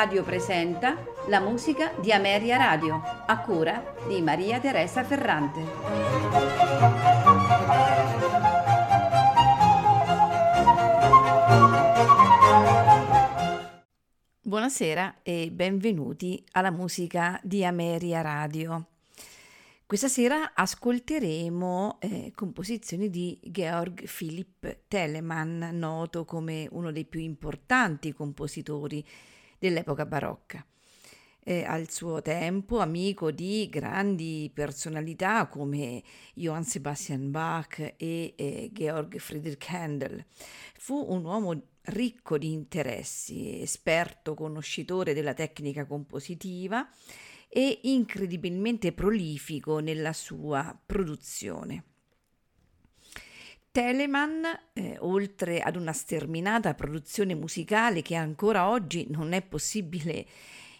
[0.00, 0.96] Radio presenta
[1.28, 5.60] la musica di Ameria Radio, a cura di Maria Teresa Ferrante.
[14.40, 18.86] Buonasera e benvenuti alla musica di Ameria Radio.
[19.84, 28.14] Questa sera ascolteremo eh, composizioni di Georg Philipp Telemann, noto come uno dei più importanti
[28.14, 29.04] compositori
[29.60, 30.64] dell'epoca barocca.
[31.42, 36.02] Eh, al suo tempo amico di grandi personalità come
[36.34, 40.24] Johann Sebastian Bach e eh, Georg Friedrich Handel.
[40.76, 46.88] Fu un uomo ricco di interessi, esperto conoscitore della tecnica compositiva
[47.48, 51.89] e incredibilmente prolifico nella sua produzione.
[53.72, 60.26] Telemann, eh, oltre ad una sterminata produzione musicale che ancora oggi non è possibile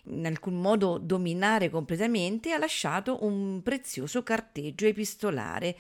[0.05, 5.77] in alcun modo dominare completamente, ha lasciato un prezioso carteggio epistolare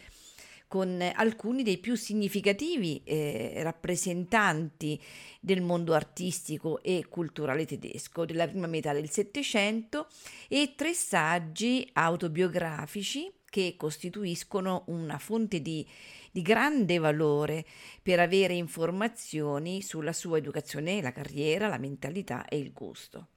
[0.69, 5.01] con alcuni dei più significativi eh, rappresentanti
[5.41, 10.07] del mondo artistico e culturale tedesco della prima metà del Settecento
[10.47, 15.85] e tre saggi autobiografici che costituiscono una fonte di,
[16.31, 17.65] di, grande valore
[18.03, 23.29] per avere informazioni sulla sua educazione, la carriera, la mentalità e il gusto.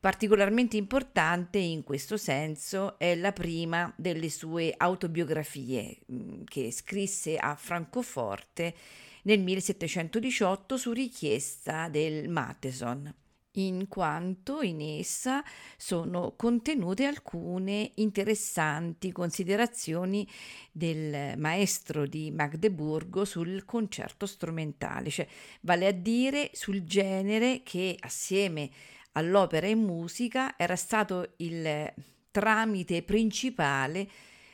[0.00, 7.56] Particolarmente importante in questo senso è la prima delle sue autobiografie mm, che scrisse a
[7.56, 8.74] Francoforte
[9.22, 13.12] nel 1718 su richiesta del Matheson,
[13.58, 15.42] in quanto in essa
[15.76, 20.28] sono contenute alcune interessanti considerazioni
[20.70, 25.26] del maestro di Magdeburgo sul concerto strumentale, cioè
[25.62, 28.70] vale a dire sul genere che assieme
[29.12, 31.92] all'opera in musica era stato il
[32.30, 34.08] tramite principale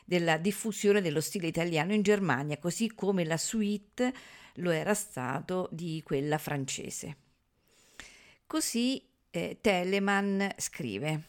[0.06, 4.12] della diffusione dello stile italiano in Germania, così come la suite
[4.58, 7.23] lo era stato di quella francese.
[8.46, 11.28] Così eh, Telemann scrive: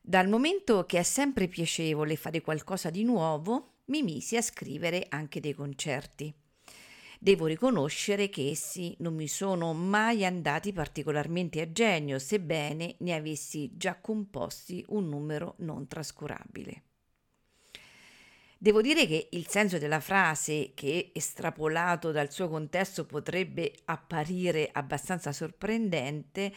[0.00, 5.40] Dal momento che è sempre piacevole fare qualcosa di nuovo, mi misi a scrivere anche
[5.40, 6.32] dei concerti.
[7.18, 13.70] Devo riconoscere che essi non mi sono mai andati particolarmente a genio, sebbene ne avessi
[13.76, 16.82] già composti un numero non trascurabile.
[18.64, 25.32] Devo dire che il senso della frase, che estrapolato dal suo contesto potrebbe apparire abbastanza
[25.32, 26.50] sorprendente,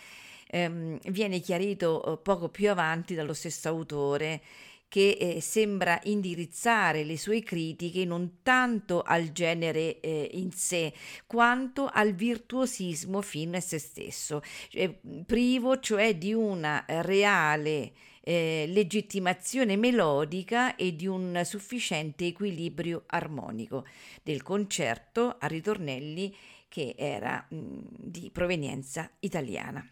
[0.47, 4.41] ehm, viene chiarito eh, poco più avanti dallo stesso autore
[4.87, 10.93] che eh, sembra indirizzare le sue critiche non tanto al genere eh, in sé,
[11.25, 17.91] quanto al virtuosismo fino a se stesso, cioè, privo cioè di una reale
[18.27, 23.85] eh, legittimazione melodica e di un sufficiente equilibrio armonico
[24.21, 26.35] del concerto a ritornelli
[26.67, 27.55] che era mh,
[27.95, 29.89] di provenienza italiana.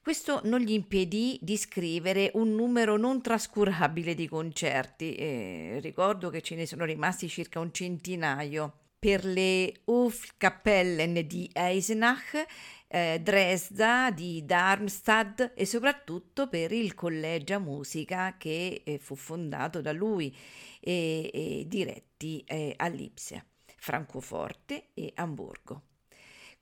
[0.00, 6.40] Questo non gli impedì di scrivere un numero non trascurabile di concerti, eh, ricordo che
[6.40, 12.46] ce ne sono rimasti circa un centinaio per le Hofkapellen di Eisenach,
[12.94, 19.90] eh, Dresda, di Darmstadt e soprattutto per il Collegia Musica che eh, fu fondato da
[19.90, 20.32] lui
[20.78, 23.44] e, e diretti eh, a Lipsia,
[23.76, 25.93] Francoforte e Amburgo.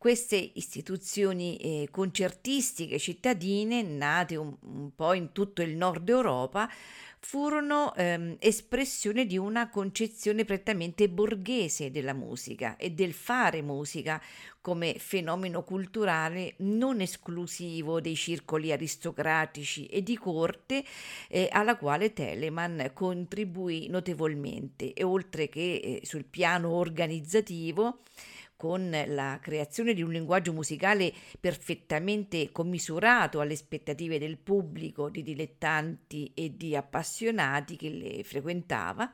[0.03, 6.69] Queste istituzioni eh, concertistiche cittadine, nate un, un, po' in tutto il nord Europa,
[7.21, 14.21] furono ehm, espressione di una concezione prettamente borghese della musica e del fare musica
[14.61, 20.85] come fenomeno culturale non esclusivo dei circoli aristocratici e di corte
[21.29, 24.95] eh, alla quale Telemann contribuì notevolmente.
[24.95, 28.01] E oltre che eh, sul piano organizzativo
[28.63, 36.31] con la creazione di un linguaggio musicale perfettamente commisurato alle aspettative del pubblico, di dilettanti
[36.33, 39.13] e di appassionati che le frequentava,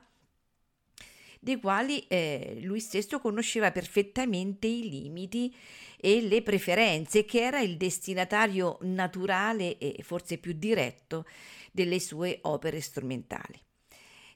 [1.39, 5.51] dei quali eh, lui stesso conosceva perfettamente i limiti
[5.99, 11.25] e le preferenze, che era il destinatario naturale e forse più diretto
[11.71, 13.59] delle sue opere strumentali.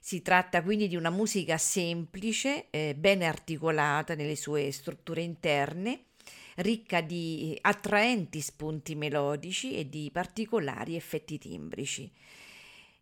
[0.06, 6.08] Si tratta quindi di una musica semplice, eh, ben articolata nelle sue strutture interne,
[6.56, 12.12] ricca di attraenti spunti melodici e di particolari effetti timbrici.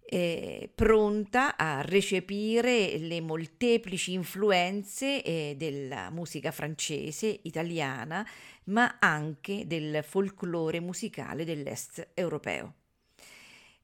[0.04, 8.24] eh, pronta a recepire le molteplici influenze eh, della musica francese, italiana,
[8.66, 12.74] ma anche del folklore musicale dell'est europeo.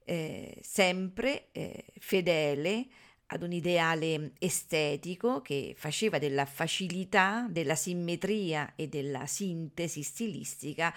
[0.05, 2.87] Eh, sempre eh, fedele
[3.31, 10.93] ad un ideale estetico che faceva della facilità, della simmetria e della sintesi stilistica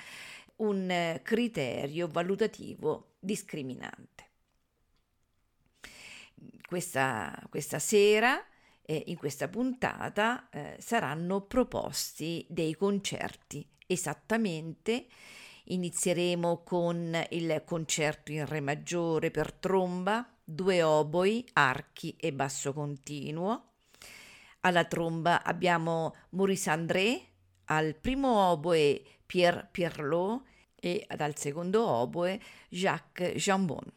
[0.56, 4.30] un eh, criterio valutativo discriminante.
[6.66, 8.42] Questa, questa sera,
[8.82, 15.06] eh, in questa puntata, eh, saranno proposti dei concerti esattamente
[15.64, 23.70] Inizieremo con il concerto in Re maggiore per tromba, due oboi, archi e basso continuo.
[24.60, 27.20] Alla tromba abbiamo Maurice André,
[27.66, 30.42] al primo oboe Pierre Pierlot
[30.76, 33.90] e dal secondo oboe Jacques Jambon.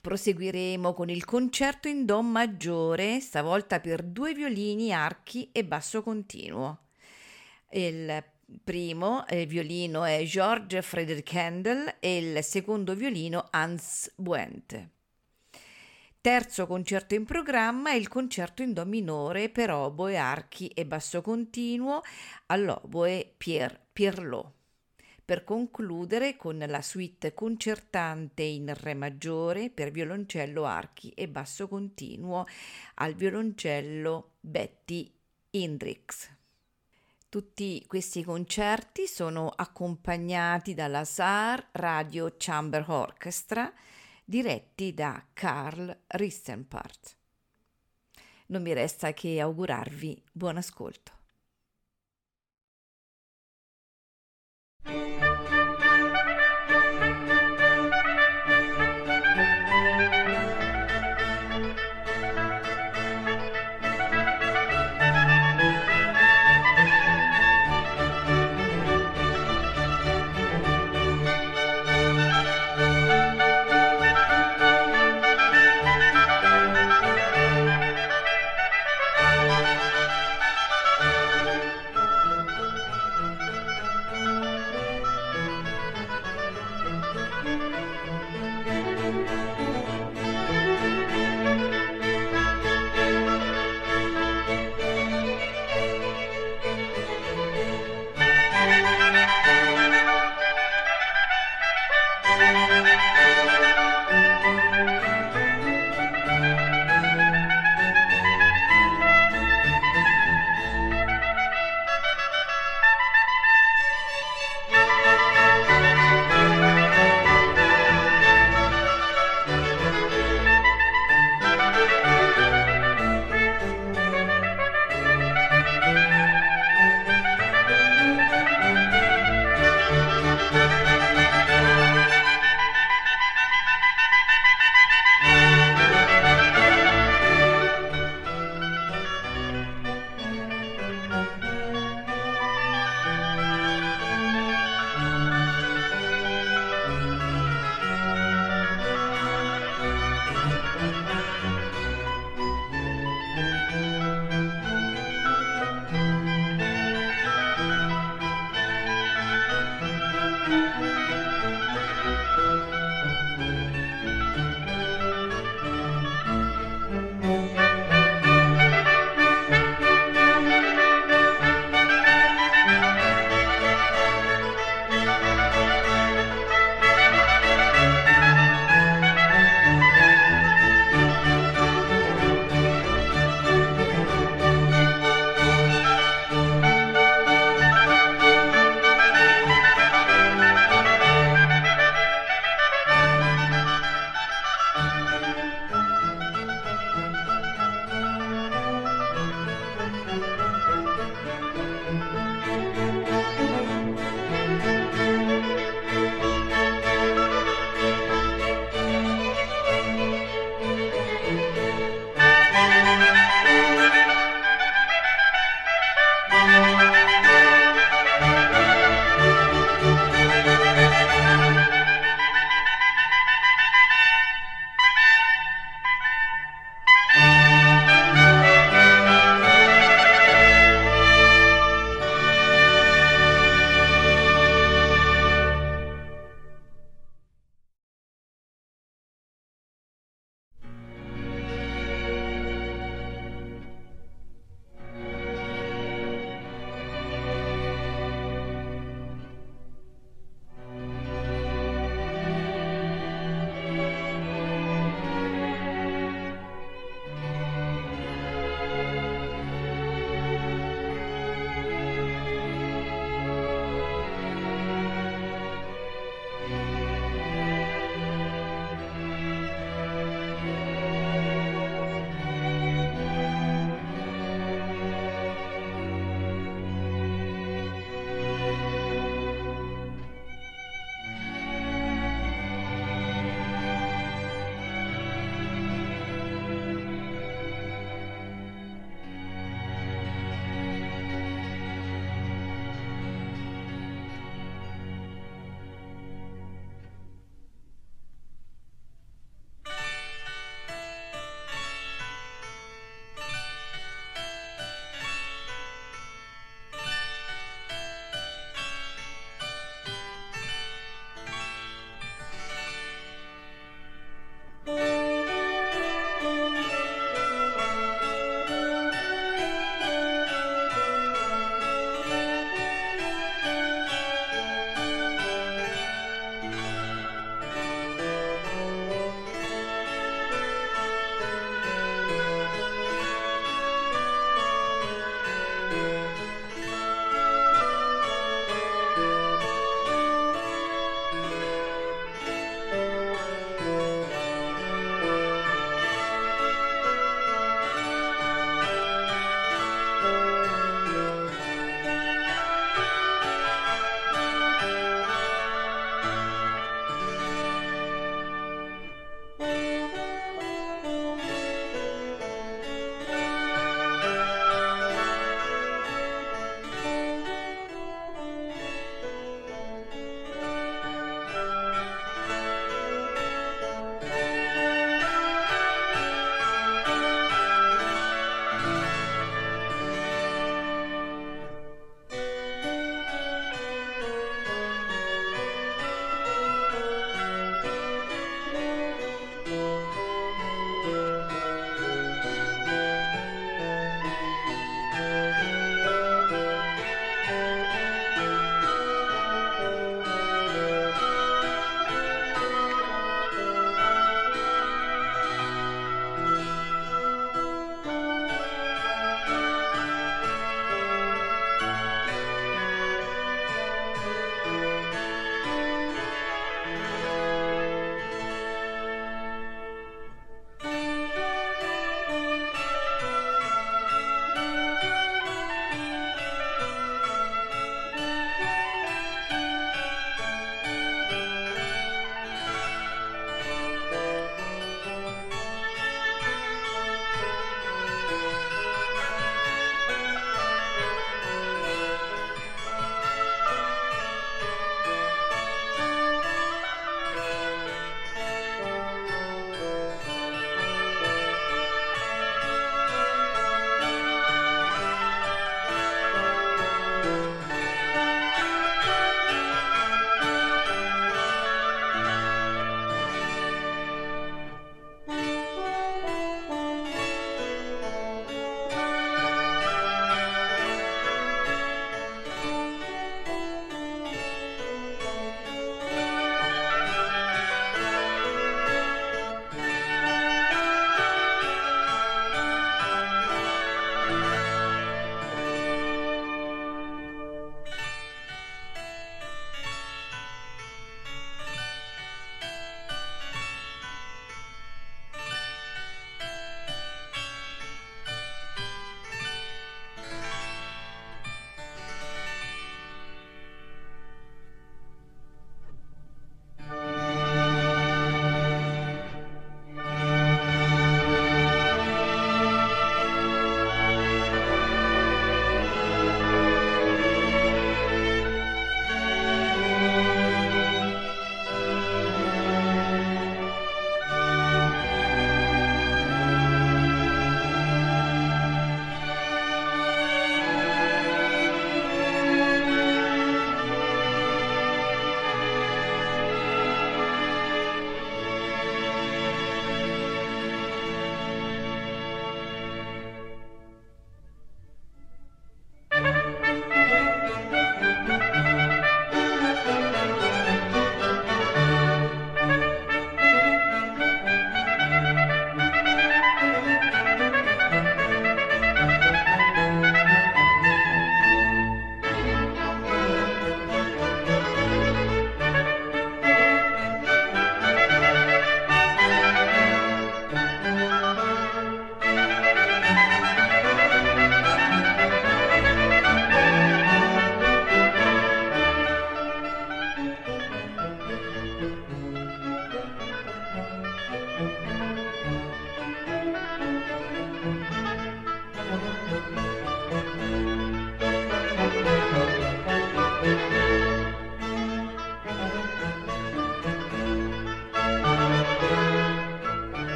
[0.00, 6.84] Proseguiremo con il concerto in Do maggiore, stavolta per due violini, archi e basso continuo.
[7.70, 8.24] Il
[8.62, 14.95] primo eh, violino è George Frederick Handel e il secondo violino Hans Buente.
[16.26, 21.22] Terzo concerto in programma è il concerto in Do minore per oboe, archi e basso
[21.22, 22.02] continuo
[22.46, 24.50] all'oboe Pierre Pierlot.
[25.24, 32.44] Per concludere con la suite concertante in Re maggiore per violoncello, archi e basso continuo
[32.94, 35.08] al violoncello Betty
[35.50, 36.28] Hendricks.
[37.28, 43.72] Tutti questi concerti sono accompagnati dalla Saar Radio Chamber Orchestra
[44.28, 47.16] diretti da Karl Ristenpart.
[48.48, 51.14] Non mi resta che augurarvi buon ascolto.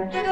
[0.00, 0.31] Hello.